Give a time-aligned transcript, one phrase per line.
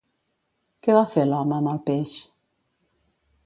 [0.87, 2.17] Què va fer l'home amb el peix?